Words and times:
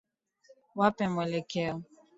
Wape 0.79 1.03
mwelekeo. 1.11 1.75